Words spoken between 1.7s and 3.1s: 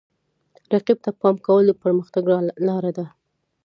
پرمختګ لاره ده.